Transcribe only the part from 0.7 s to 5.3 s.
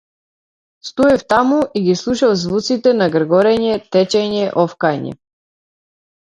Стоев таму и ги слушав звуците на гргорење, течење, офкање.